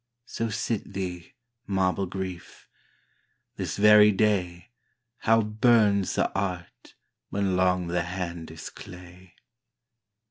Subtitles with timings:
[0.25, 1.35] So sit thee,
[1.67, 2.67] marble Grief!
[3.57, 4.71] this very day
[5.19, 6.95] How burns the art
[7.29, 9.35] when long the hand is clay